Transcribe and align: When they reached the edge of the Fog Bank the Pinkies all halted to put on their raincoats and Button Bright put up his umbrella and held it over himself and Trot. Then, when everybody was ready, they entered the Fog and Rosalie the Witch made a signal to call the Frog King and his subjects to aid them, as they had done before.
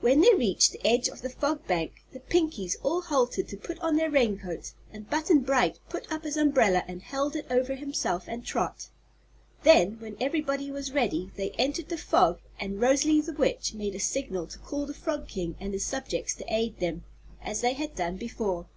When 0.00 0.20
they 0.20 0.32
reached 0.34 0.70
the 0.70 0.86
edge 0.86 1.08
of 1.08 1.20
the 1.20 1.28
Fog 1.30 1.66
Bank 1.66 2.04
the 2.12 2.20
Pinkies 2.20 2.76
all 2.84 3.00
halted 3.02 3.48
to 3.48 3.56
put 3.56 3.76
on 3.80 3.96
their 3.96 4.08
raincoats 4.08 4.76
and 4.92 5.10
Button 5.10 5.40
Bright 5.40 5.80
put 5.88 6.08
up 6.12 6.22
his 6.22 6.36
umbrella 6.36 6.84
and 6.86 7.02
held 7.02 7.34
it 7.34 7.44
over 7.50 7.74
himself 7.74 8.26
and 8.28 8.46
Trot. 8.46 8.88
Then, 9.64 9.98
when 9.98 10.16
everybody 10.20 10.70
was 10.70 10.92
ready, 10.92 11.32
they 11.34 11.50
entered 11.58 11.88
the 11.88 11.98
Fog 11.98 12.38
and 12.60 12.80
Rosalie 12.80 13.20
the 13.20 13.32
Witch 13.32 13.74
made 13.74 13.96
a 13.96 13.98
signal 13.98 14.46
to 14.46 14.60
call 14.60 14.86
the 14.86 14.94
Frog 14.94 15.26
King 15.26 15.56
and 15.58 15.72
his 15.72 15.84
subjects 15.84 16.34
to 16.36 16.44
aid 16.46 16.78
them, 16.78 17.02
as 17.42 17.60
they 17.60 17.72
had 17.72 17.96
done 17.96 18.16
before. 18.16 18.68